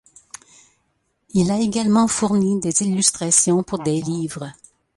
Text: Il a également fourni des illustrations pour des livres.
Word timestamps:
Il 1.35 1.51
a 1.51 1.59
également 1.59 2.07
fourni 2.07 2.59
des 2.59 2.81
illustrations 2.81 3.61
pour 3.61 3.83
des 3.83 4.01
livres. 4.01 4.51